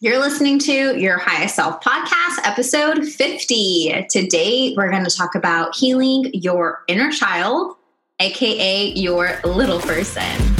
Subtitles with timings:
[0.00, 4.06] You're listening to your highest self podcast, episode 50.
[4.08, 7.74] Today, we're going to talk about healing your inner child,
[8.20, 10.57] aka your little person.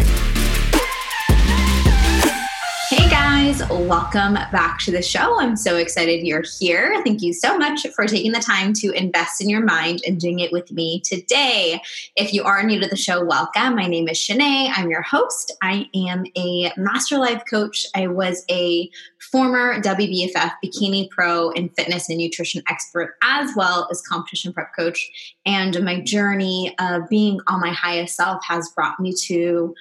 [3.48, 5.40] Guys, welcome back to the show.
[5.40, 7.00] I'm so excited you're here.
[7.02, 10.40] Thank you so much for taking the time to invest in your mind and doing
[10.40, 11.80] it with me today.
[12.14, 13.74] If you are new to the show, welcome.
[13.76, 14.70] My name is Shanae.
[14.76, 15.56] I'm your host.
[15.62, 17.86] I am a master life coach.
[17.94, 18.90] I was a
[19.32, 25.34] former WBFF bikini pro and fitness and nutrition expert, as well as competition prep coach.
[25.46, 29.74] And my journey of being on my highest self has brought me to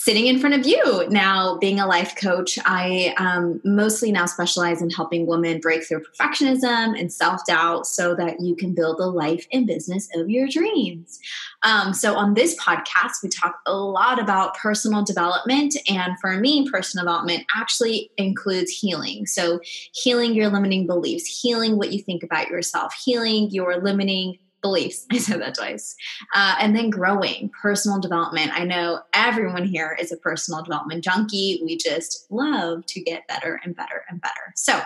[0.00, 1.08] sitting in front of you.
[1.08, 6.04] Now being a life coach i um, mostly now specialize in helping women break through
[6.04, 11.18] perfectionism and self-doubt so that you can build the life and business of your dreams.
[11.64, 16.68] Um, so on this podcast we talk a lot about personal development and for me
[16.70, 19.26] personal development actually includes healing.
[19.26, 19.58] So
[19.92, 25.06] healing your limiting beliefs healing what you think about yourself healing your limiting beliefs.
[25.12, 25.96] I said that twice.
[26.34, 28.52] Uh, and then growing, personal development.
[28.52, 31.60] I know everyone here is a personal development junkie.
[31.64, 34.52] We just love to get better and better and better.
[34.56, 34.80] So,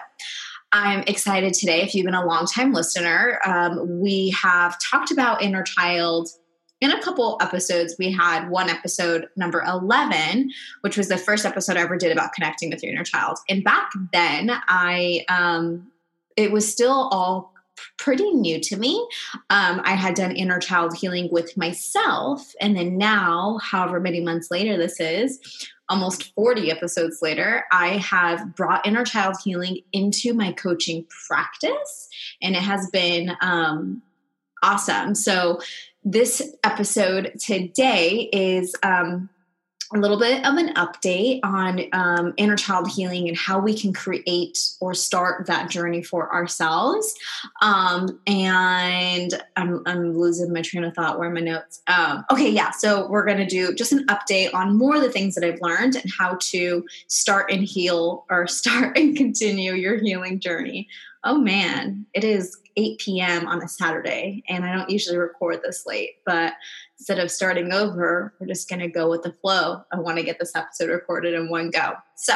[0.74, 1.82] I'm excited today.
[1.82, 6.30] If you've been a long time listener, um, we have talked about inner child
[6.82, 7.94] in a couple episodes.
[7.98, 12.32] We had one episode, number 11, which was the first episode I ever did about
[12.32, 13.38] connecting with your inner child.
[13.48, 15.92] And back then, I, um,
[16.36, 17.51] it was still all
[17.98, 19.06] pretty new to me.
[19.50, 22.52] Um, I had done inner child healing with myself.
[22.60, 25.40] And then now, however many months later this is,
[25.88, 32.08] almost 40 episodes later, I have brought inner child healing into my coaching practice.
[32.40, 34.02] And it has been um,
[34.62, 35.14] awesome.
[35.14, 35.60] So,
[36.04, 39.30] this episode today is um,
[39.94, 43.92] a little bit of an update on um, inner child healing and how we can
[43.92, 47.14] create or start that journey for ourselves.
[47.60, 51.18] Um, and I'm, I'm, losing my train of thought.
[51.18, 51.80] Where are my notes?
[51.86, 52.70] Um, okay, yeah.
[52.70, 55.60] So we're going to do just an update on more of the things that I've
[55.60, 60.88] learned and how to start and heal or start and continue your healing journey.
[61.24, 63.46] Oh man, it is 8 p.m.
[63.46, 66.54] on a Saturday, and I don't usually record this late, but
[67.02, 69.82] instead of starting over, we're just going to go with the flow.
[69.90, 71.94] I want to get this episode recorded in one go.
[72.14, 72.34] So,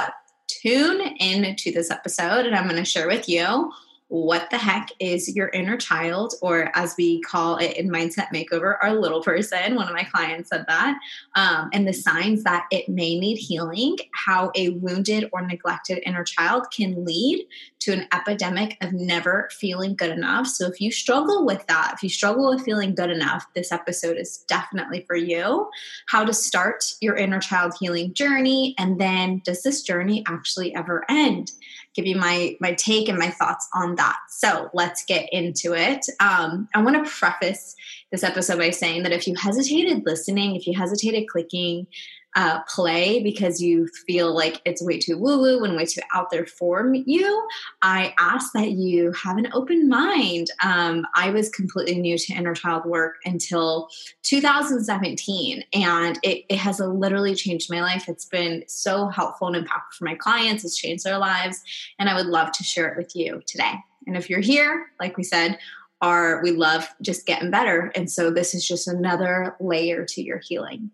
[0.48, 3.70] tune in to this episode, and I'm going to share with you
[4.08, 8.76] what the heck is your inner child, or as we call it in Mindset Makeover,
[8.80, 9.74] our little person.
[9.74, 10.96] One of my clients said that,
[11.34, 16.22] um, and the signs that it may need healing, how a wounded or neglected inner
[16.22, 17.46] child can lead
[17.80, 20.46] to an epidemic of never feeling good enough.
[20.46, 24.18] So, if you struggle with that, if you struggle with feeling good enough, this episode
[24.18, 25.68] is definitely for you.
[26.08, 31.04] How to start your inner child healing journey, and then does this journey actually ever
[31.08, 31.50] end?
[31.96, 34.18] Give you my my take and my thoughts on that.
[34.28, 36.06] So let's get into it.
[36.20, 37.74] Um, I want to preface
[38.12, 41.86] this episode by saying that if you hesitated listening, if you hesitated clicking,
[42.36, 46.30] uh, play because you feel like it's way too woo woo and way too out
[46.30, 47.48] there for you,
[47.80, 50.48] I ask that you have an open mind.
[50.62, 53.88] Um, I was completely new to inner child work until
[54.22, 58.06] 2017, and it, it has literally changed my life.
[58.06, 61.62] It's been so helpful and impactful for my clients, it's changed their lives,
[61.98, 63.72] and I would love to share it with you today.
[64.06, 65.58] And if you're here, like we said,
[66.02, 67.90] are we love just getting better.
[67.94, 70.90] And so this is just another layer to your healing.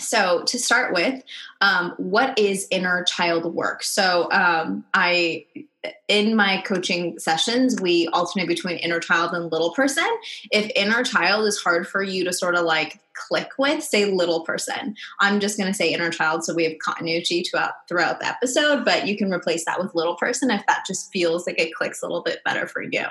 [0.00, 1.22] So, to start with,
[1.60, 3.82] um, what is inner child work?
[3.82, 5.46] So, um, I
[6.08, 10.06] in my coaching sessions, we alternate between inner child and little person.
[10.52, 14.42] If inner child is hard for you to sort of like click with, say little
[14.42, 14.94] person.
[15.20, 18.84] I'm just going to say inner child so we have continuity throughout, throughout the episode,
[18.84, 22.02] but you can replace that with little person if that just feels like it clicks
[22.02, 23.04] a little bit better for you.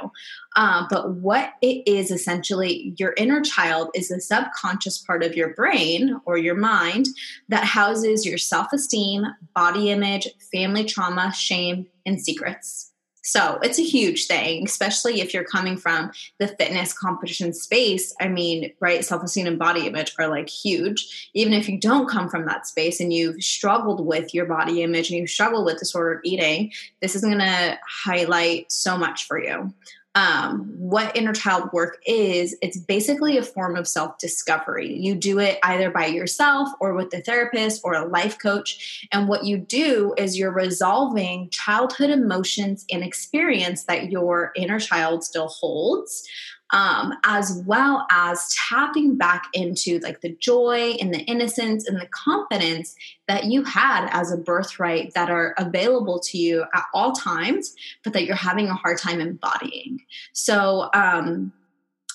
[0.55, 5.53] Um, but what it is essentially, your inner child is the subconscious part of your
[5.53, 7.07] brain or your mind
[7.49, 12.84] that houses your self esteem, body image, family trauma, shame, and secrets.
[13.25, 18.13] So it's a huge thing, especially if you're coming from the fitness competition space.
[18.21, 21.31] I mean, right, self esteem and body image are like huge.
[21.33, 25.09] Even if you don't come from that space and you've struggled with your body image
[25.09, 29.73] and you've struggled with disordered eating, this is going to highlight so much for you
[30.15, 34.93] um, what inner child work is, it's basically a form of self discovery.
[34.93, 39.07] You do it either by yourself or with a therapist or a life coach.
[39.11, 45.23] And what you do is you're resolving childhood emotions and experience that your inner child
[45.25, 46.25] still holds
[46.71, 52.07] um, as well as tapping back into like the joy and the innocence and the
[52.07, 52.95] confidence
[53.27, 58.13] that you had as a birthright that are available to you at all times, but
[58.13, 60.01] that you're having a hard time embodying.
[60.33, 61.53] So, um,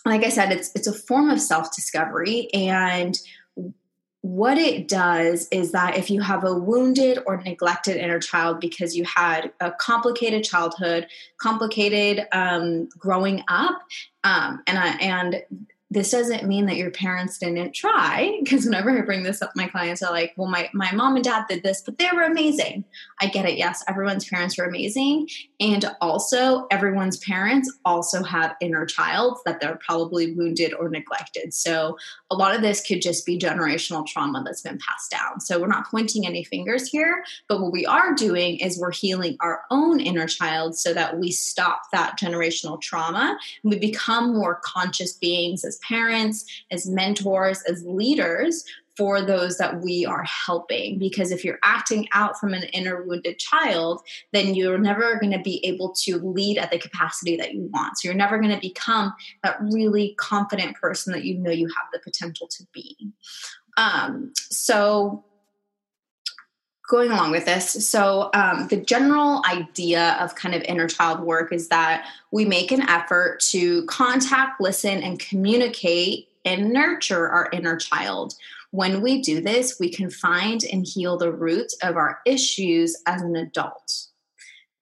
[0.06, 3.19] like I said, it's it's a form of self discovery and
[4.23, 8.95] what it does is that if you have a wounded or neglected inner child because
[8.95, 11.07] you had a complicated childhood,
[11.39, 13.81] complicated um, growing up,
[14.23, 15.43] um, and and
[15.93, 19.67] this doesn't mean that your parents didn't try because whenever i bring this up my
[19.67, 22.85] clients are like well my, my mom and dad did this but they were amazing.
[23.21, 25.29] I get it yes everyone's parents were amazing
[25.59, 31.53] and also everyone's parents also have inner child that they're probably wounded or neglected.
[31.53, 31.97] So
[32.31, 35.41] a lot of this could just be generational trauma that's been passed down.
[35.41, 39.37] So we're not pointing any fingers here but what we are doing is we're healing
[39.41, 44.61] our own inner child so that we stop that generational trauma and we become more
[44.63, 48.65] conscious beings as parents, as mentors, as leaders
[48.97, 50.99] for those that we are helping.
[50.99, 55.38] Because if you're acting out from an inner wounded child, then you're never going to
[55.38, 57.99] be able to lead at the capacity that you want.
[57.99, 61.87] So you're never going to become that really confident person that you know you have
[61.93, 62.97] the potential to be.
[63.76, 65.25] Um, so
[66.91, 67.89] going along with this.
[67.89, 72.73] So um, the general idea of kind of inner child work is that we make
[72.73, 78.35] an effort to contact listen and communicate and nurture our inner child.
[78.73, 83.23] When we do this we can find and heal the roots of our issues as
[83.23, 84.07] an adult.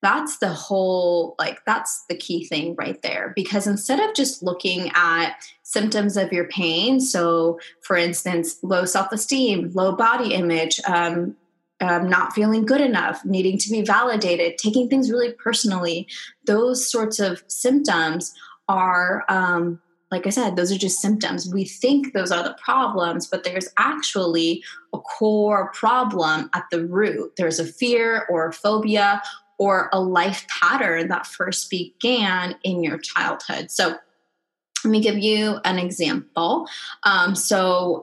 [0.00, 3.32] That's the whole like that's the key thing right there.
[3.36, 9.70] Because instead of just looking at symptoms of your pain so for instance low self-esteem
[9.74, 11.36] low body image um,
[11.80, 16.08] um, not feeling good enough, needing to be validated, taking things really personally.
[16.46, 18.34] Those sorts of symptoms
[18.68, 19.80] are, um,
[20.10, 21.52] like I said, those are just symptoms.
[21.52, 27.34] We think those are the problems, but there's actually a core problem at the root.
[27.36, 29.22] There's a fear or a phobia
[29.58, 33.70] or a life pattern that first began in your childhood.
[33.70, 33.98] So,
[34.84, 36.68] let me give you an example.
[37.04, 38.02] Um, so,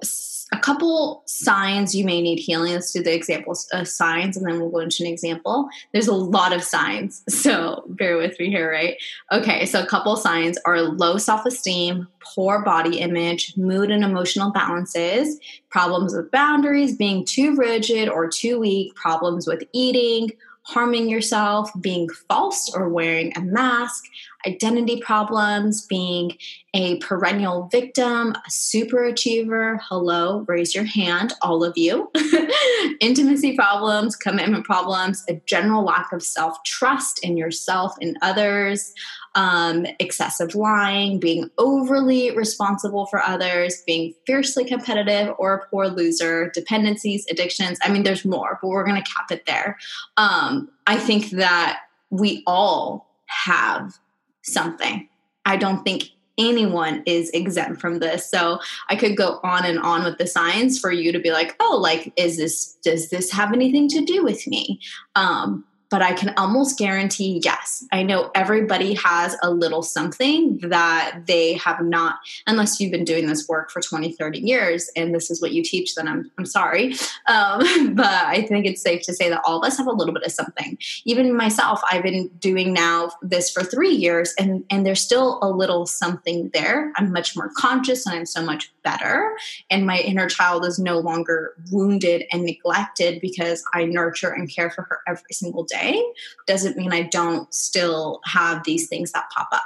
[0.51, 2.74] a couple signs you may need healing.
[2.74, 5.68] Let's do the examples of signs and then we'll go into an example.
[5.92, 8.95] There's a lot of signs, so bear with me here, right?
[9.31, 14.51] Okay, so a couple signs are low self esteem, poor body image, mood and emotional
[14.51, 15.39] balances,
[15.69, 20.31] problems with boundaries, being too rigid or too weak, problems with eating,
[20.66, 24.06] harming yourself, being false or wearing a mask,
[24.45, 26.38] identity problems, being
[26.74, 29.80] a perennial victim, a superachiever.
[29.88, 32.12] Hello, raise your hand, all of you.
[33.00, 38.94] Intimacy problems, commitment problems, a general lack of self trust in yourself and others,
[39.36, 46.50] um, excessive lying, being overly responsible for others, being fiercely competitive or a poor loser,
[46.53, 47.80] dependencies, addictions.
[47.83, 49.77] I mean, there's more, but we're going to cap it there.
[50.18, 53.98] Um, I think that we all have
[54.45, 55.09] something.
[55.45, 58.30] I don't think anyone is exempt from this.
[58.30, 58.59] So
[58.89, 61.77] I could go on and on with the signs for you to be like, oh,
[61.81, 64.80] like, is this, does this have anything to do with me?
[65.15, 65.63] Um,
[65.95, 67.86] but I can almost guarantee yes.
[67.94, 73.27] I know everybody has a little something that they have not, unless you've been doing
[73.27, 76.45] this work for 20, 30 years and this is what you teach, then I'm, I'm
[76.45, 76.95] sorry.
[77.27, 80.13] Um, but I think it's safe to say that all of us have a little
[80.13, 80.77] bit of something.
[81.06, 85.50] Even myself, I've been doing now this for three years and, and there's still a
[85.50, 86.91] little something there.
[86.98, 89.38] I'm much more conscious and I'm so much better.
[89.70, 94.70] And my inner child is no longer wounded and neglected because I nurture and care
[94.70, 96.04] for her every single day day
[96.48, 99.63] doesn't mean I don't still have these things that pop up.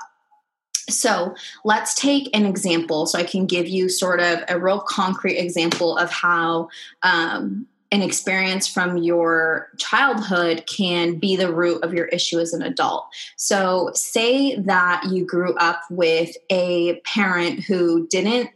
[0.90, 5.38] So let's take an example so I can give you sort of a real concrete
[5.38, 6.70] example of how
[7.04, 12.62] um, an experience from your childhood can be the root of your issue as an
[12.62, 13.06] adult.
[13.36, 18.52] So, say that you grew up with a parent who didn't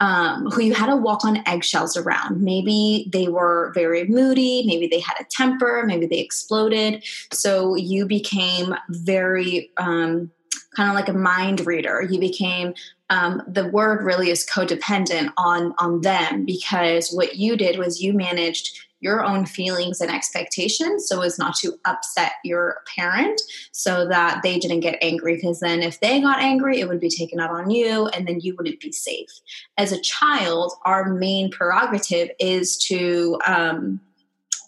[0.00, 2.40] um, who you had to walk on eggshells around.
[2.40, 7.04] Maybe they were very moody, maybe they had a temper, maybe they exploded.
[7.32, 10.30] So you became very um,
[10.76, 12.02] kind of like a mind reader.
[12.02, 12.74] You became
[13.10, 18.12] um, the word really is codependent on on them because what you did was you
[18.12, 23.40] managed your own feelings and expectations so as not to upset your parent
[23.72, 25.36] so that they didn't get angry.
[25.36, 28.40] Because then if they got angry it would be taken out on you and then
[28.40, 29.30] you wouldn't be safe.
[29.76, 34.00] As a child our main prerogative is to um,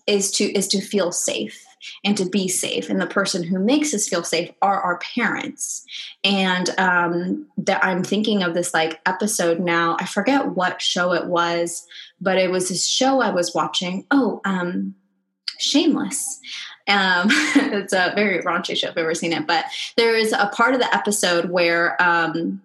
[0.07, 1.67] is to is to feel safe
[2.05, 2.89] and to be safe.
[2.89, 5.85] And the person who makes us feel safe are our parents.
[6.25, 9.97] And um, that I'm thinking of this like episode now.
[10.01, 11.87] I forget what show it was,
[12.21, 14.07] but it was this show I was watching.
[14.11, 14.95] Oh, um,
[15.61, 16.41] Shameless.
[16.89, 20.51] Um, it's a very raunchy show if you've ever seen it, but there is a
[20.55, 22.63] part of the episode where um,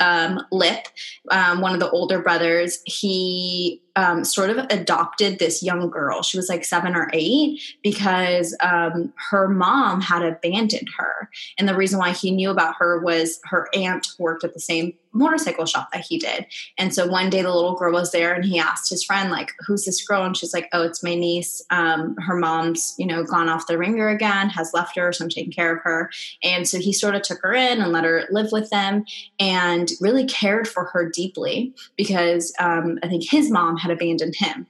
[0.00, 0.88] um, Lip,
[1.30, 6.22] um, one of the older brothers, he um, sort of adopted this young girl.
[6.22, 11.28] She was like seven or eight because um, her mom had abandoned her.
[11.58, 14.94] And the reason why he knew about her was her aunt worked at the same
[15.12, 16.46] motorcycle shop that he did.
[16.78, 19.52] And so one day the little girl was there and he asked his friend, like,
[19.66, 20.24] who's this girl?
[20.24, 21.62] And she's like, oh, it's my niece.
[21.70, 25.12] Um, her mom's, you know, gone off the ringer again, has left her.
[25.12, 26.10] So I'm taking care of her.
[26.42, 29.04] And so he sort of took her in and let her live with them
[29.38, 34.66] and really cared for her deeply because um, I think his mom had abandoned him.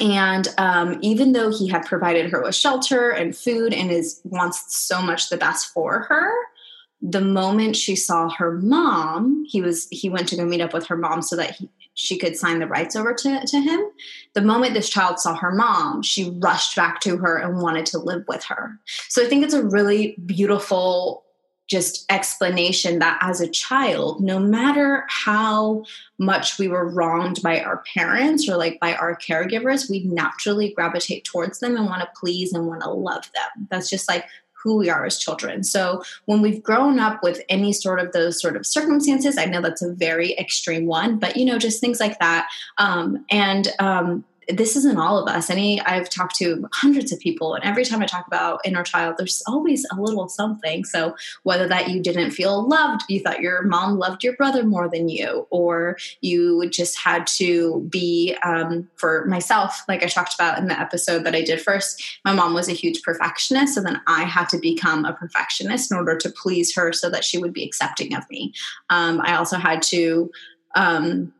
[0.00, 4.76] And um, even though he had provided her with shelter and food and is wants
[4.76, 6.30] so much the best for her,
[7.00, 10.86] the moment she saw her mom, he was he went to go meet up with
[10.86, 13.80] her mom so that he, she could sign the rights over to, to him.
[14.34, 17.98] The moment this child saw her mom, she rushed back to her and wanted to
[17.98, 18.78] live with her.
[19.08, 21.24] So I think it's a really beautiful
[21.68, 25.84] just explanation that as a child, no matter how
[26.18, 31.24] much we were wronged by our parents or like by our caregivers, we naturally gravitate
[31.24, 33.68] towards them and want to please and want to love them.
[33.70, 34.24] That's just like
[34.62, 35.62] who we are as children.
[35.62, 39.60] So when we've grown up with any sort of those sort of circumstances, I know
[39.60, 42.48] that's a very extreme one, but you know, just things like that.
[42.78, 45.50] Um, and um, this isn't all of us.
[45.50, 49.16] Any I've talked to hundreds of people, and every time I talk about inner child,
[49.18, 50.84] there's always a little something.
[50.84, 54.88] So whether that you didn't feel loved, you thought your mom loved your brother more
[54.88, 60.58] than you, or you just had to be um, for myself, like I talked about
[60.58, 62.02] in the episode that I did first.
[62.24, 65.96] My mom was a huge perfectionist, so then I had to become a perfectionist in
[65.96, 68.52] order to please her, so that she would be accepting of me.
[68.88, 70.30] Um, I also had to
[70.74, 71.32] um,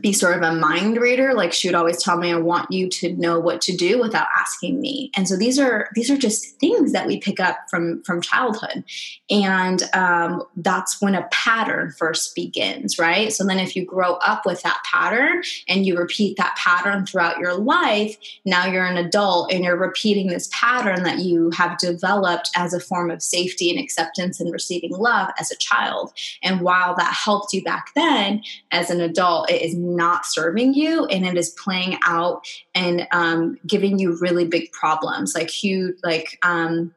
[0.00, 2.88] be sort of a mind reader like she would always tell me i want you
[2.88, 5.10] to know what to do without asking me.
[5.16, 8.84] And so these are these are just things that we pick up from from childhood.
[9.30, 13.32] And um, that's when a pattern first begins right?
[13.32, 17.38] So then if you grow up with that pattern and you repeat that pattern throughout
[17.38, 22.50] your life now you're an adult and you're repeating this pattern that you have developed
[22.56, 26.12] as a form of safety and acceptance and receiving love as a child.
[26.42, 31.06] And while that helped you back then as an adult it is not serving you
[31.06, 36.38] and it is playing out and um, giving you really big problems like huge like
[36.42, 36.94] um,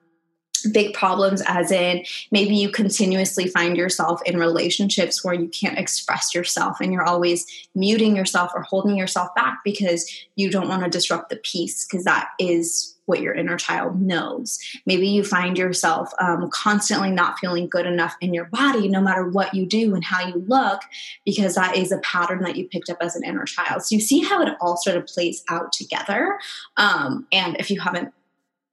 [0.72, 6.34] big problems as in maybe you continuously find yourself in relationships where you can't express
[6.34, 10.90] yourself and you're always muting yourself or holding yourself back because you don't want to
[10.90, 14.60] disrupt the peace because that is what your inner child knows.
[14.86, 19.28] Maybe you find yourself um, constantly not feeling good enough in your body, no matter
[19.28, 20.82] what you do and how you look,
[21.26, 23.84] because that is a pattern that you picked up as an inner child.
[23.84, 26.40] So you see how it all sort of plays out together.
[26.78, 28.14] Um, and if you haven't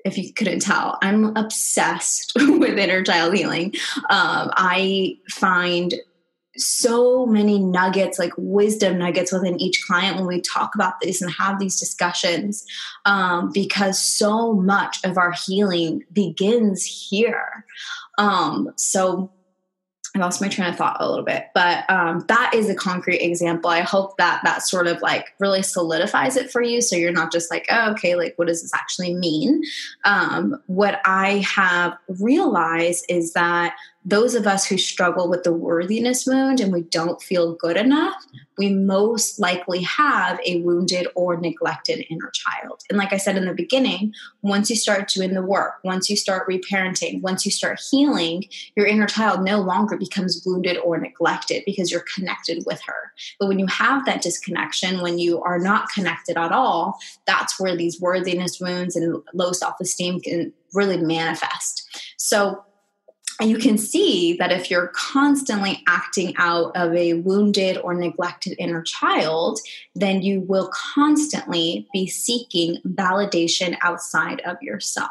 [0.04, 3.74] if you couldn't tell, I'm obsessed with inner child healing.
[4.10, 5.94] Um, I find
[6.56, 11.32] so many nuggets, like wisdom nuggets within each client when we talk about this and
[11.32, 12.66] have these discussions,
[13.04, 17.64] um, because so much of our healing begins here.
[18.18, 19.30] Um, so
[20.14, 23.20] I lost my train of thought a little bit, but um, that is a concrete
[23.20, 23.70] example.
[23.70, 26.82] I hope that that sort of like really solidifies it for you.
[26.82, 29.62] So you're not just like, oh, okay, like what does this actually mean?
[30.04, 36.26] Um, what I have realized is that those of us who struggle with the worthiness
[36.26, 38.14] wound and we don't feel good enough,
[38.58, 42.82] we most likely have a wounded or neglected inner child.
[42.88, 46.16] And like I said in the beginning, once you start doing the work, once you
[46.16, 48.44] start reparenting, once you start healing,
[48.76, 53.12] your inner child no longer becomes wounded or neglected because you're connected with her.
[53.38, 57.76] But when you have that disconnection, when you are not connected at all, that's where
[57.76, 61.88] these worthiness wounds and low self esteem can really manifest.
[62.16, 62.64] So,
[63.42, 68.54] and you can see that if you're constantly acting out of a wounded or neglected
[68.56, 69.58] inner child,
[69.96, 75.10] then you will constantly be seeking validation outside of yourself.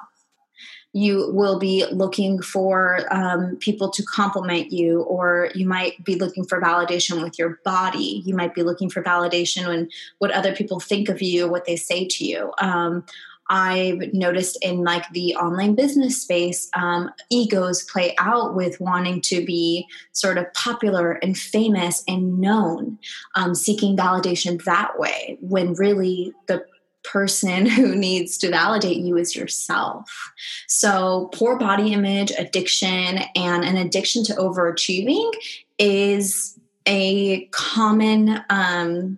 [0.94, 6.46] You will be looking for um, people to compliment you, or you might be looking
[6.46, 8.24] for validation with your body.
[8.26, 11.76] You might be looking for validation when what other people think of you, what they
[11.76, 12.54] say to you.
[12.60, 13.06] Um,
[13.52, 19.46] I've noticed in like the online business space, um, egos play out with wanting to
[19.46, 22.98] be sort of popular and famous and known,
[23.36, 26.66] um, seeking validation that way, when really the
[27.04, 30.32] person who needs to validate you is yourself.
[30.68, 35.30] So, poor body image, addiction, and an addiction to overachieving
[35.78, 39.18] is a common um,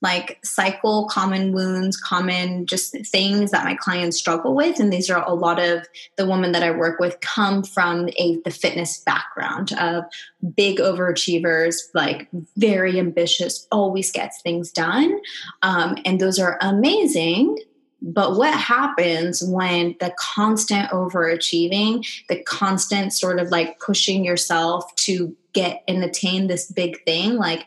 [0.00, 4.78] like cycle, common wounds, common just things that my clients struggle with.
[4.78, 5.86] And these are a lot of
[6.16, 10.04] the women that I work with come from a the fitness background of
[10.54, 15.18] big overachievers, like very ambitious, always gets things done.
[15.62, 17.58] Um, and those are amazing.
[18.00, 25.36] But what happens when the constant overachieving, the constant sort of like pushing yourself to
[25.52, 27.66] get and attain this big thing, like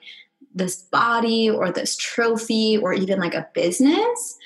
[0.53, 4.37] this body or this trophy or even like a business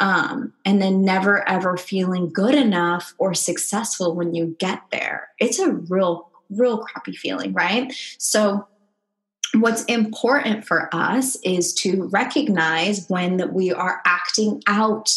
[0.00, 5.28] um, and then never ever feeling good enough or successful when you get there.
[5.38, 7.92] It's a real real crappy feeling right?
[8.18, 8.66] So
[9.54, 15.14] what's important for us is to recognize when we are acting out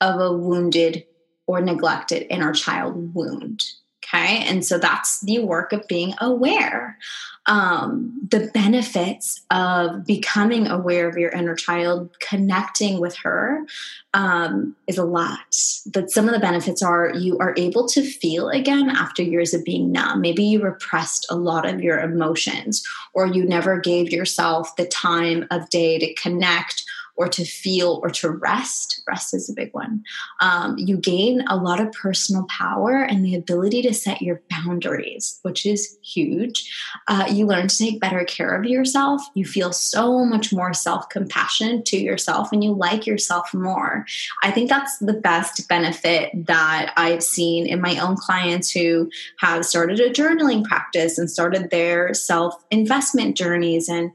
[0.00, 1.04] of a wounded
[1.46, 3.62] or neglected inner child wound
[4.04, 6.98] okay and so that's the work of being aware
[7.46, 13.66] um, the benefits of becoming aware of your inner child, connecting with her,
[14.14, 15.54] um, is a lot.
[15.92, 19.64] But some of the benefits are you are able to feel again after years of
[19.64, 20.22] being numb.
[20.22, 22.82] Maybe you repressed a lot of your emotions,
[23.12, 26.84] or you never gave yourself the time of day to connect
[27.16, 29.02] or to feel or to rest.
[29.06, 30.02] Rest is a big one.
[30.40, 35.38] Um, you gain a lot of personal power and the ability to set your boundaries,
[35.42, 36.72] which is huge.
[37.08, 39.22] Uh, you learn to take better care of yourself.
[39.34, 44.06] You feel so much more self compassion to yourself and you like yourself more.
[44.42, 49.64] I think that's the best benefit that I've seen in my own clients who have
[49.64, 54.12] started a journaling practice and started their self investment journeys and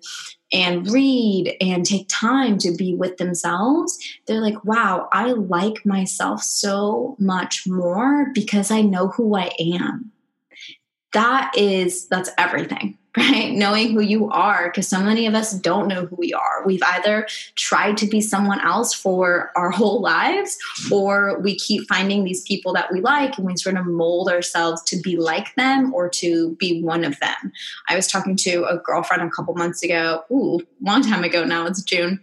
[0.52, 6.42] and read and take time to be with themselves, they're like, wow, I like myself
[6.42, 10.12] so much more because I know who I am.
[11.14, 13.54] That is, that's everything right?
[13.54, 16.64] Knowing who you are, because so many of us don't know who we are.
[16.64, 20.58] We've either tried to be someone else for our whole lives,
[20.92, 24.84] or we keep finding these people that we like and we sort of mold ourselves
[24.84, 27.52] to be like them or to be one of them.
[27.88, 31.66] I was talking to a girlfriend a couple months ago, ooh, long time ago now,
[31.66, 32.22] it's June,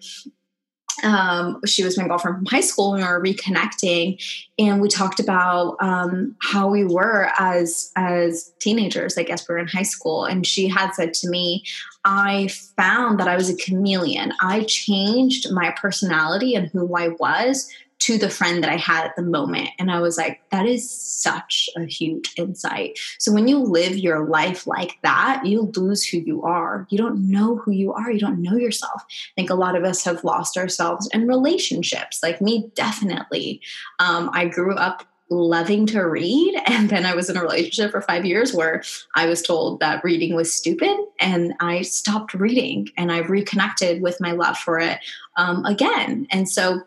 [1.05, 4.23] um, she was my girlfriend from high school we were reconnecting
[4.59, 9.59] and we talked about um, how we were as as teenagers i guess we were
[9.59, 10.25] in high school.
[10.25, 11.65] And she had said to me
[12.05, 14.33] i found that i was a chameleon.
[14.41, 19.17] I changed my personality and who i was to the friend that I had at
[19.17, 19.71] the moment.
[19.79, 22.99] And I was like, that is such a huge insight.
[23.19, 26.87] So when you live your life like that, you lose who you are.
[26.91, 28.11] You don't know who you are.
[28.11, 29.03] You don't know yourself.
[29.09, 33.61] I think a lot of us have lost ourselves in relationships, like me, definitely.
[33.99, 38.01] Um, I grew up loving to read and then i was in a relationship for
[38.01, 38.81] five years where
[39.17, 44.21] i was told that reading was stupid and i stopped reading and i reconnected with
[44.21, 45.01] my love for it
[45.37, 46.81] um, again and so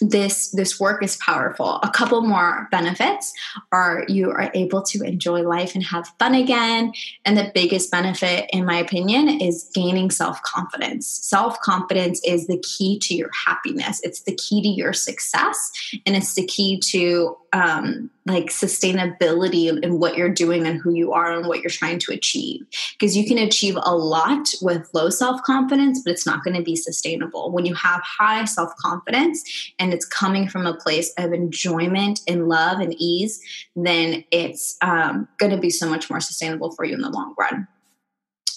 [0.00, 1.80] this this work is powerful.
[1.82, 3.32] A couple more benefits
[3.72, 6.92] are you are able to enjoy life and have fun again.
[7.24, 11.06] And the biggest benefit in my opinion is gaining self-confidence.
[11.06, 14.00] Self-confidence is the key to your happiness.
[14.02, 15.70] It's the key to your success
[16.06, 21.12] and it's the key to um, like sustainability in what you're doing and who you
[21.12, 22.60] are and what you're trying to achieve.
[22.98, 26.62] Because you can achieve a lot with low self confidence, but it's not going to
[26.62, 27.50] be sustainable.
[27.50, 29.42] When you have high self confidence
[29.78, 33.40] and it's coming from a place of enjoyment and love and ease,
[33.74, 37.34] then it's um, going to be so much more sustainable for you in the long
[37.38, 37.66] run.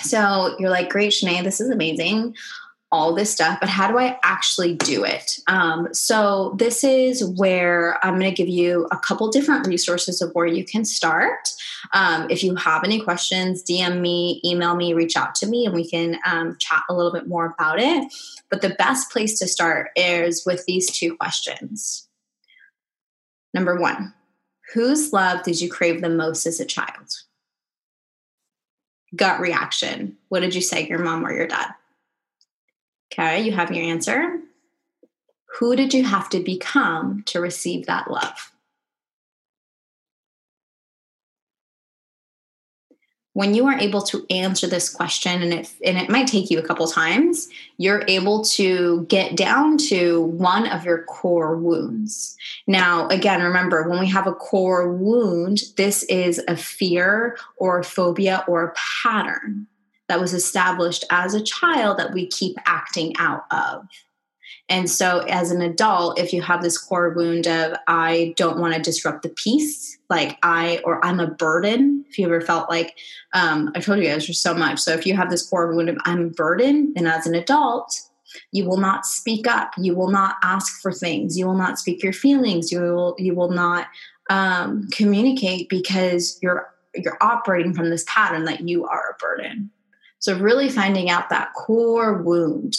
[0.01, 2.35] So you're like, great, Shanae, this is amazing
[2.91, 5.39] all this stuff, but how do I actually do it?
[5.47, 10.31] Um, so, this is where I'm going to give you a couple different resources of
[10.33, 11.49] where you can start.
[11.93, 15.73] Um, if you have any questions, DM me, email me, reach out to me, and
[15.73, 18.13] we can um, chat a little bit more about it.
[18.49, 22.07] But the best place to start is with these two questions.
[23.53, 24.13] Number one,
[24.73, 27.09] whose love did you crave the most as a child?
[29.15, 30.17] Gut reaction.
[30.29, 31.73] What did you say, your mom or your dad?
[33.11, 34.39] Okay, you have your answer.
[35.59, 38.53] Who did you have to become to receive that love?
[43.33, 46.59] When you are able to answer this question, and it, and it might take you
[46.59, 47.47] a couple times,
[47.77, 52.35] you're able to get down to one of your core wounds.
[52.67, 57.83] Now, again, remember when we have a core wound, this is a fear or a
[57.85, 59.67] phobia or a pattern
[60.11, 63.87] that was established as a child that we keep acting out of.
[64.67, 68.73] And so, as an adult, if you have this core wound of, I don't want
[68.73, 72.97] to disrupt the peace, like I, or I'm a burden, if you ever felt like,
[73.33, 74.79] um, I told you guys there's so much.
[74.79, 77.97] So, if you have this core wound of, I'm a burden, then as an adult,
[78.51, 79.71] you will not speak up.
[79.77, 81.37] You will not ask for things.
[81.37, 82.69] You will not speak your feelings.
[82.69, 83.87] You will, you will not
[84.29, 89.71] um, communicate because you're you're operating from this pattern that you are a burden.
[90.21, 92.77] So, really finding out that core wound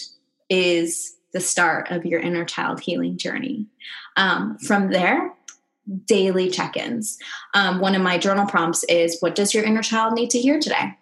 [0.49, 3.67] is the start of your inner child healing journey.
[4.17, 5.33] Um, from there,
[6.07, 7.19] daily check ins.
[7.55, 10.61] Um, one of my journal prompts is What does your inner child need to hear
[10.61, 10.97] today?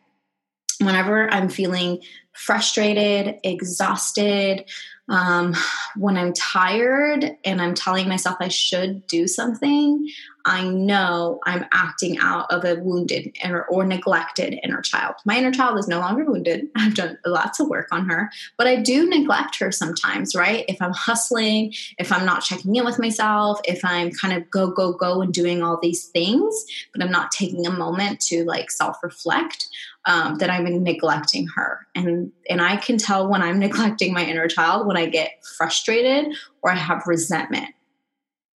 [0.80, 2.00] Whenever I'm feeling
[2.32, 4.64] frustrated, exhausted,
[5.10, 5.54] um,
[5.96, 10.08] when I'm tired and I'm telling myself I should do something,
[10.44, 15.16] I know I'm acting out of a wounded inner or neglected inner child.
[15.24, 16.68] My inner child is no longer wounded.
[16.76, 20.64] I've done lots of work on her, but I do neglect her sometimes, right?
[20.68, 24.70] If I'm hustling, if I'm not checking in with myself, if I'm kind of go,
[24.70, 28.70] go, go and doing all these things, but I'm not taking a moment to like
[28.70, 29.68] self reflect,
[30.06, 31.86] um, that I'm neglecting her.
[31.94, 36.34] And, and I can tell when I'm neglecting my inner child when I get frustrated
[36.62, 37.74] or I have resentment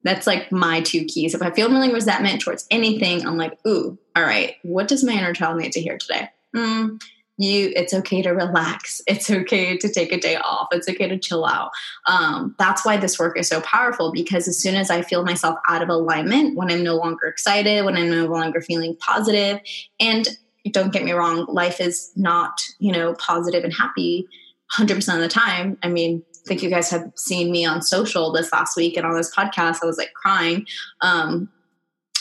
[0.03, 1.33] that's like my two keys.
[1.33, 5.13] If I feel feeling resentment towards anything, I'm like, ooh, all right, what does my
[5.13, 6.29] inner child need to hear today?
[6.55, 7.01] Mm,
[7.37, 9.01] you, it's okay to relax.
[9.07, 10.67] It's okay to take a day off.
[10.71, 11.71] It's okay to chill out.
[12.07, 15.57] Um, that's why this work is so powerful because as soon as I feel myself
[15.67, 19.59] out of alignment, when I'm no longer excited, when I'm no longer feeling positive,
[19.99, 20.27] and
[20.71, 24.27] don't get me wrong, life is not, you know, positive and happy
[24.73, 25.77] 100% of the time.
[25.83, 29.15] I mean, think you guys have seen me on social this last week and on
[29.15, 29.79] this podcast.
[29.81, 30.65] I was like crying.
[31.01, 31.49] Um,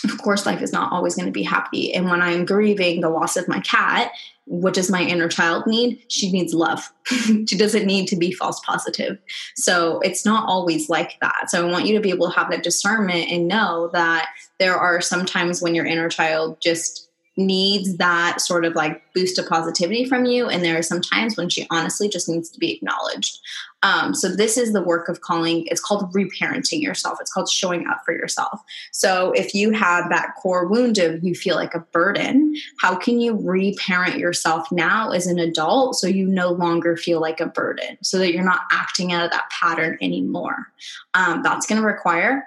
[0.04, 1.94] of course, life is not always going to be happy.
[1.94, 4.10] And when I'm grieving the loss of my cat,
[4.46, 6.04] what does my inner child need?
[6.08, 6.92] She needs love.
[7.06, 9.18] she doesn't need to be false positive.
[9.54, 11.50] So it's not always like that.
[11.50, 14.76] So I want you to be able to have that discernment and know that there
[14.76, 19.48] are some times when your inner child just needs that sort of like boost of
[19.48, 20.48] positivity from you.
[20.48, 23.38] And there are some times when she honestly just needs to be acknowledged.
[23.82, 27.18] Um, so this is the work of calling, it's called reparenting yourself.
[27.20, 28.60] It's called showing up for yourself.
[28.92, 33.18] So if you have that core wound of you feel like a burden, how can
[33.18, 37.98] you reparent yourself now as an adult so you no longer feel like a burden,
[38.02, 40.68] so that you're not acting out of that pattern anymore?
[41.14, 42.46] Um, that's going to require,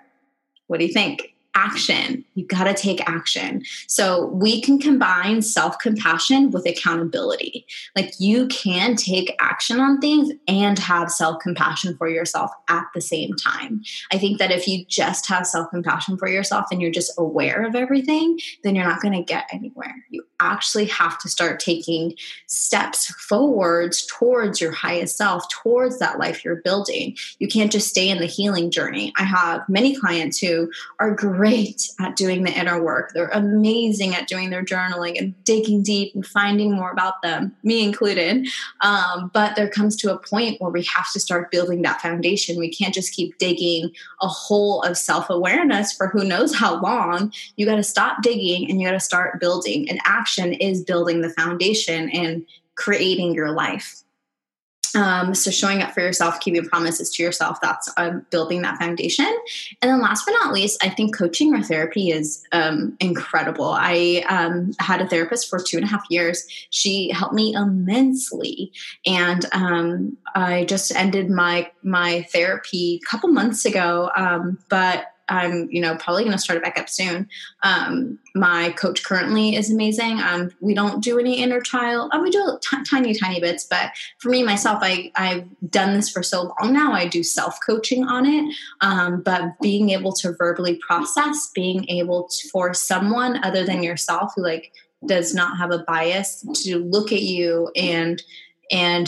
[0.67, 1.34] what do you think?
[1.55, 2.23] Action.
[2.35, 3.63] You got to take action.
[3.87, 7.65] So we can combine self compassion with accountability.
[7.95, 13.01] Like you can take action on things and have self compassion for yourself at the
[13.01, 13.81] same time.
[14.11, 17.65] I think that if you just have self compassion for yourself and you're just aware
[17.65, 19.95] of everything, then you're not going to get anywhere.
[20.09, 22.15] You actually have to start taking
[22.47, 27.15] steps forwards towards your highest self, towards that life you're building.
[27.39, 29.13] You can't just stay in the healing journey.
[29.17, 30.69] I have many clients who
[30.99, 33.11] are great at doing the inner work.
[33.13, 37.83] They're amazing at doing their journaling and digging deep and finding more about them, me
[37.83, 38.47] included.
[38.81, 42.59] Um, but there comes to a point where we have to start building that foundation.
[42.59, 47.33] We can't just keep digging a hole of self awareness for who knows how long.
[47.55, 49.89] You got to stop digging and you got to start building.
[49.89, 54.01] And action is building the foundation and creating your life.
[54.95, 59.27] Um, so showing up for yourself, keeping promises to yourself, that's um, building that foundation.
[59.81, 63.69] And then last but not least, I think coaching or therapy is um, incredible.
[63.69, 66.47] I um, had a therapist for two and a half years.
[66.69, 68.71] She helped me immensely.
[69.05, 74.09] And um, I just ended my, my therapy a couple months ago.
[74.15, 77.27] Um, but I'm, you know, probably going to start it back up soon.
[77.63, 80.19] Um, my coach currently is amazing.
[80.19, 82.11] Um, we don't do any inner child.
[82.13, 86.09] Um, we do t- tiny, tiny bits, but for me myself, I I've done this
[86.09, 86.93] for so long now.
[86.93, 88.55] I do self coaching on it.
[88.81, 94.33] Um, but being able to verbally process, being able to, for someone other than yourself
[94.35, 94.71] who like
[95.05, 98.21] does not have a bias to look at you and
[98.71, 99.07] and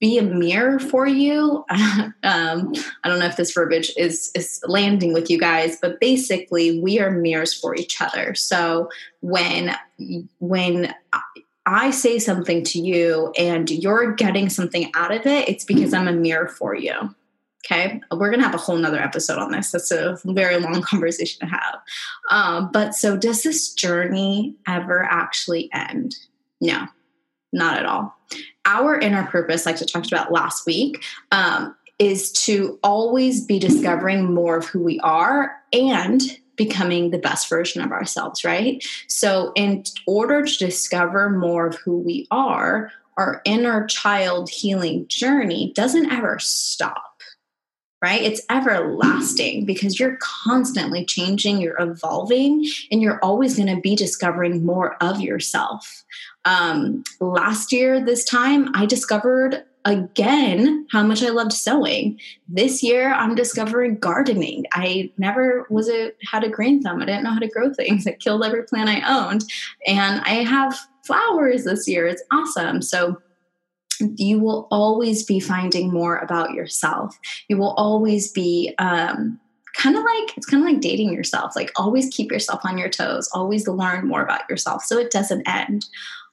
[0.00, 1.64] be a mirror for you.
[1.70, 6.80] um, I don't know if this verbiage is is landing with you guys, but basically,
[6.80, 8.34] we are mirrors for each other.
[8.34, 8.88] So
[9.20, 9.74] when
[10.38, 10.94] when
[11.66, 16.08] I say something to you and you're getting something out of it, it's because I'm
[16.08, 16.94] a mirror for you.
[17.66, 19.72] Okay, we're gonna have a whole nother episode on this.
[19.72, 21.80] That's a very long conversation to have.
[22.30, 26.14] Um, but so, does this journey ever actually end?
[26.60, 26.86] No,
[27.52, 28.16] not at all.
[28.68, 31.02] Our inner purpose, like I talked about last week,
[31.32, 36.20] um, is to always be discovering more of who we are and
[36.54, 38.84] becoming the best version of ourselves, right?
[39.06, 45.72] So, in order to discover more of who we are, our inner child healing journey
[45.74, 47.07] doesn't ever stop.
[48.00, 48.22] Right?
[48.22, 54.64] It's everlasting because you're constantly changing, you're evolving, and you're always going to be discovering
[54.64, 56.04] more of yourself.
[56.44, 62.20] Um, last year, this time, I discovered again how much I loved sewing.
[62.48, 64.64] This year, I'm discovering gardening.
[64.72, 67.02] I never was a had a green thumb.
[67.02, 68.06] I didn't know how to grow things.
[68.06, 69.44] I killed every plant I owned,
[69.86, 72.06] and I have flowers this year.
[72.06, 72.82] It's awesome.
[72.82, 73.20] So
[74.16, 77.18] you will always be finding more about yourself.
[77.48, 79.40] You will always be um,
[79.74, 81.54] kind of like it's kind of like dating yourself.
[81.56, 83.28] Like always keep yourself on your toes.
[83.32, 85.86] Always learn more about yourself, so it doesn't end.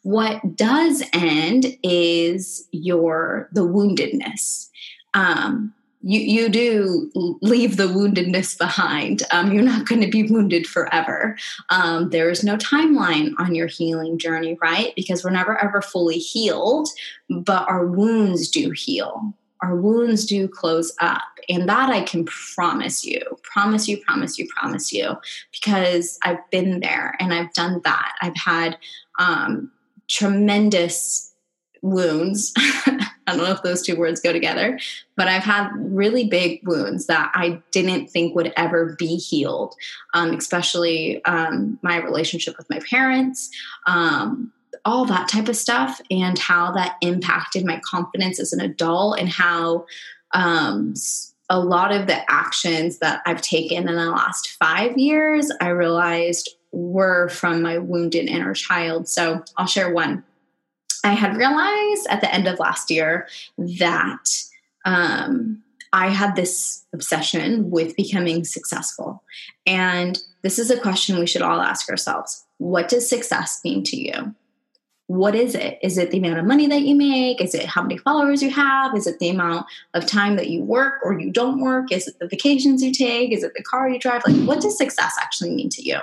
[0.03, 4.69] What does end is your the woundedness.
[5.13, 5.73] Um,
[6.05, 9.23] you you do leave the woundedness behind.
[9.31, 11.35] Um, you're not going to be wounded forever.
[11.69, 14.93] Um, there is no timeline on your healing journey, right?
[14.95, 16.89] Because we're never ever fully healed,
[17.29, 19.33] but our wounds do heal.
[19.63, 24.47] Our wounds do close up, and that I can promise you, promise you, promise you,
[24.55, 25.17] promise you,
[25.51, 28.13] because I've been there and I've done that.
[28.21, 28.77] I've had
[29.17, 29.71] um,
[30.07, 31.33] tremendous
[31.81, 32.53] wounds.
[33.27, 34.79] I don't know if those two words go together,
[35.15, 39.75] but I've had really big wounds that I didn't think would ever be healed,
[40.13, 43.49] um, especially um, my relationship with my parents,
[43.87, 44.51] um,
[44.83, 49.29] all that type of stuff, and how that impacted my confidence as an adult, and
[49.29, 49.85] how
[50.33, 50.93] um,
[51.49, 56.49] a lot of the actions that I've taken in the last five years, I realized
[56.71, 59.07] were from my wounded inner child.
[59.07, 60.23] So I'll share one.
[61.05, 63.27] I had realized at the end of last year
[63.59, 64.25] that
[64.85, 65.61] um,
[65.93, 69.23] I had this obsession with becoming successful.
[69.67, 73.97] And this is a question we should all ask ourselves What does success mean to
[73.97, 74.33] you?
[75.07, 75.77] What is it?
[75.83, 77.39] Is it the amount of money that you make?
[77.39, 78.95] Is it how many followers you have?
[78.95, 81.91] Is it the amount of time that you work or you don't work?
[81.91, 83.31] Is it the vacations you take?
[83.31, 84.23] Is it the car you drive?
[84.25, 85.99] Like, what does success actually mean to you?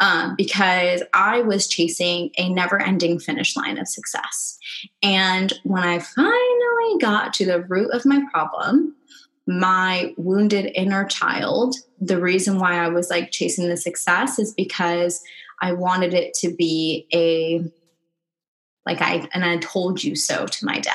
[0.00, 4.58] um, because I was chasing a never ending finish line of success.
[5.02, 8.94] And when I finally got to the root of my problem,
[9.46, 15.22] my wounded inner child, the reason why I was like chasing the success is because
[15.60, 17.64] I wanted it to be a,
[18.86, 20.94] like I, and I told you so to my dad.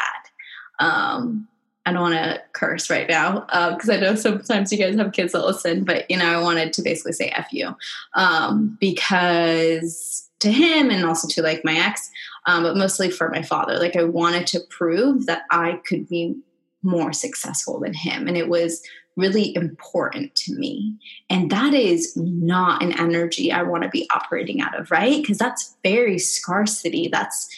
[0.79, 1.47] Um,
[1.85, 5.11] I don't want to curse right now because uh, I know sometimes you guys have
[5.11, 7.75] kids that listen, but you know, I wanted to basically say F you
[8.13, 12.09] um, because to him and also to like my ex,
[12.45, 16.35] um, but mostly for my father, like I wanted to prove that I could be
[16.83, 18.27] more successful than him.
[18.27, 18.81] And it was
[19.17, 20.95] really important to me.
[21.29, 25.21] And that is not an energy I want to be operating out of, right?
[25.21, 27.09] Because that's very scarcity.
[27.11, 27.49] That's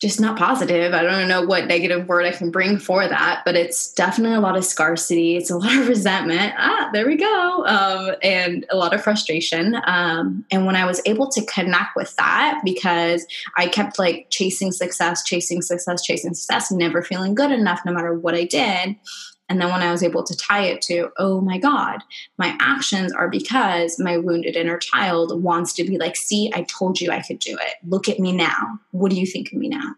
[0.00, 0.92] just not positive.
[0.92, 4.40] I don't know what negative word I can bring for that, but it's definitely a
[4.40, 5.36] lot of scarcity.
[5.36, 6.52] It's a lot of resentment.
[6.58, 7.64] Ah, there we go.
[7.66, 9.80] Um, and a lot of frustration.
[9.86, 14.70] Um, and when I was able to connect with that, because I kept like chasing
[14.70, 18.96] success, chasing success, chasing success, never feeling good enough no matter what I did.
[19.48, 22.02] And then when I was able to tie it to, oh my God,
[22.36, 27.00] my actions are because my wounded inner child wants to be like, see, I told
[27.00, 27.74] you I could do it.
[27.86, 28.80] Look at me now.
[28.90, 29.94] What do you think of me now?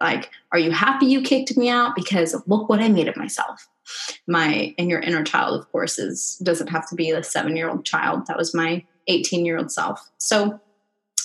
[0.00, 1.94] Like, are you happy you kicked me out?
[1.94, 3.68] Because look what I made of myself.
[4.26, 7.70] My and your inner child, of course, is doesn't have to be a seven year
[7.70, 8.26] old child.
[8.26, 10.10] That was my 18 year old self.
[10.18, 10.60] So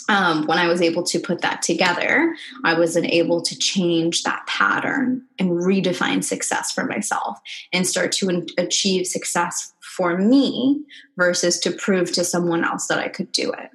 [0.10, 4.46] um, when I was able to put that together, I was able to change that
[4.48, 7.40] pattern and redefine success for myself
[7.74, 10.84] and start to achieve success for me
[11.18, 13.70] versus to prove to someone else that I could do it.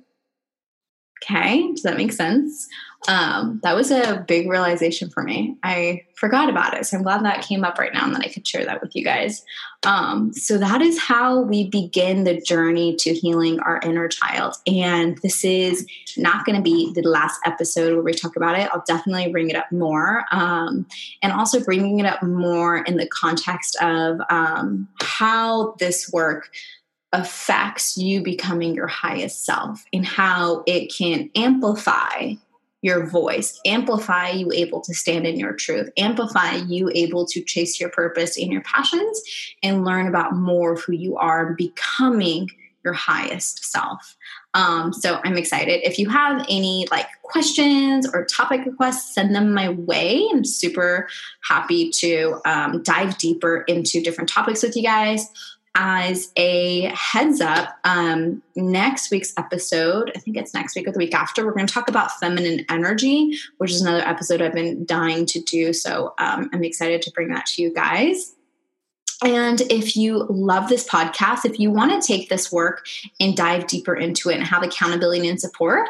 [1.22, 2.68] Okay, does that make sense?
[3.08, 5.56] Um, that was a big realization for me.
[5.64, 6.86] I forgot about it.
[6.86, 8.94] So I'm glad that came up right now and that I could share that with
[8.94, 9.42] you guys.
[9.82, 14.54] Um, so that is how we begin the journey to healing our inner child.
[14.68, 15.84] And this is
[16.16, 18.70] not going to be the last episode where we talk about it.
[18.72, 20.24] I'll definitely bring it up more.
[20.30, 20.86] Um,
[21.22, 26.50] and also bringing it up more in the context of um, how this work
[27.12, 32.34] affects you becoming your highest self and how it can amplify
[32.82, 37.80] your voice, amplify you able to stand in your truth, amplify you able to chase
[37.80, 39.22] your purpose and your passions,
[39.62, 42.48] and learn about more of who you are, becoming
[42.84, 44.16] your highest self.
[44.54, 45.86] Um, so I'm excited.
[45.86, 50.28] If you have any like questions or topic requests, send them my way.
[50.32, 51.08] I'm super
[51.48, 55.28] happy to um, dive deeper into different topics with you guys
[55.74, 60.98] as a heads up, um, next week's episode, I think it's next week or the
[60.98, 64.84] week after, we're going to talk about feminine energy, which is another episode I've been
[64.84, 65.72] dying to do.
[65.72, 68.34] So um, I'm excited to bring that to you guys.
[69.24, 72.84] And if you love this podcast, if you want to take this work
[73.20, 75.88] and dive deeper into it and have accountability and support,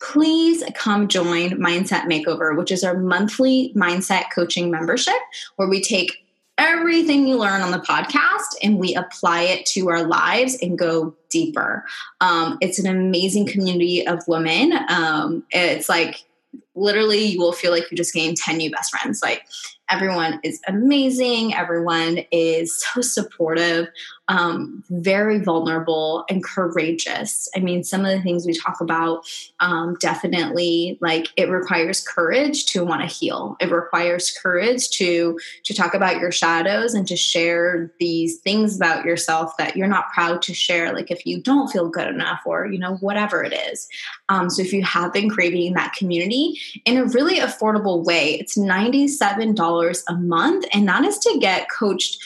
[0.00, 5.14] please come join Mindset Makeover, which is our monthly mindset coaching membership
[5.56, 6.19] where we take
[6.60, 11.16] everything you learn on the podcast and we apply it to our lives and go
[11.30, 11.84] deeper.
[12.20, 14.74] Um, it's an amazing community of women.
[14.88, 16.22] Um, it's like
[16.74, 19.20] literally you will feel like you just gained 10 new best friends.
[19.22, 19.44] Like
[19.90, 21.52] Everyone is amazing.
[21.54, 23.88] Everyone is so supportive,
[24.28, 27.48] um, very vulnerable, and courageous.
[27.56, 29.28] I mean, some of the things we talk about
[29.58, 33.56] um, definitely like it requires courage to want to heal.
[33.60, 39.04] It requires courage to to talk about your shadows and to share these things about
[39.04, 40.94] yourself that you're not proud to share.
[40.94, 43.88] Like if you don't feel good enough, or you know whatever it is.
[44.28, 48.56] Um, so if you have been craving that community in a really affordable way, it's
[48.56, 52.18] ninety seven dollars dollars a month, and that is to get coached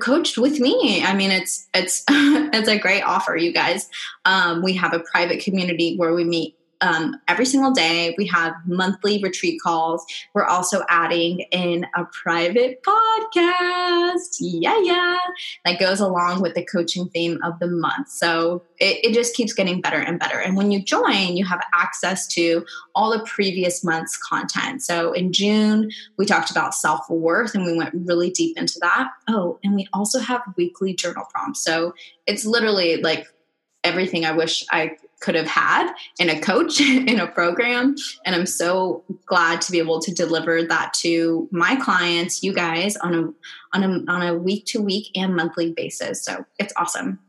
[0.00, 1.02] coached with me.
[1.04, 3.88] I mean it's it's it's a great offer you guys.
[4.24, 8.14] Um, we have a private community where we meet um, every single day.
[8.18, 10.04] We have monthly retreat calls.
[10.34, 14.36] We're also adding in a private podcast.
[14.40, 15.16] Yeah, yeah.
[15.64, 18.08] That goes along with the coaching theme of the month.
[18.08, 20.38] So it, it just keeps getting better and better.
[20.38, 24.82] And when you join, you have access to all the previous month's content.
[24.82, 29.08] So in June, we talked about self worth and we went really deep into that.
[29.28, 31.62] Oh, and we also have weekly journal prompts.
[31.62, 31.94] So
[32.26, 33.26] it's literally like
[33.84, 37.94] everything I wish I could have had in a coach in a program.
[38.26, 42.96] And i'm so glad to be able to deliver that to my clients you guys
[42.96, 46.22] on a on a on a week to week and monthly basis.
[46.22, 47.20] So it's awesome.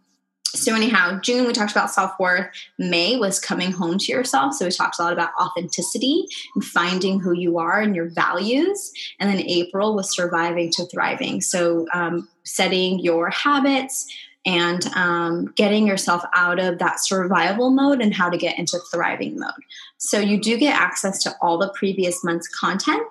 [0.47, 2.47] So anyhow june we talked about self-worth.
[2.77, 4.56] May was coming home to yourself.
[4.56, 6.25] So we talked a lot about authenticity
[6.56, 8.91] and finding who you are and your values.
[9.19, 11.41] And then april was surviving to thriving.
[11.41, 14.08] So um, setting your habits
[14.45, 19.39] and um, getting yourself out of that survival mode and how to get into thriving
[19.39, 19.51] mode.
[19.97, 23.08] So you do get access to all the previous month's content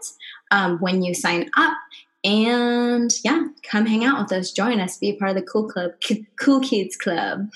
[0.51, 1.75] um, when you sign up.
[2.25, 5.93] And yeah, come hang out with us, join us, be part of the Cool Club,
[6.39, 7.49] Cool Kids Club.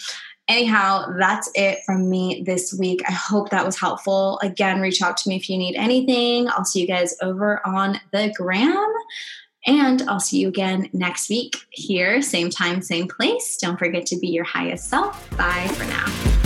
[0.49, 3.03] Anyhow, that's it from me this week.
[3.07, 4.39] I hope that was helpful.
[4.43, 6.49] Again, reach out to me if you need anything.
[6.49, 8.93] I'll see you guys over on the gram.
[9.67, 13.57] And I'll see you again next week here, same time, same place.
[13.57, 15.29] Don't forget to be your highest self.
[15.37, 16.46] Bye for now.